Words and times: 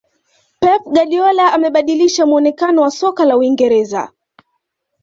pep 0.61 0.81
guardiola 0.95 1.45
amebadilisha 1.53 2.25
muonekano 2.25 2.81
wa 2.81 2.91
soka 2.91 3.25
la 3.25 3.37
uingereza 3.37 4.09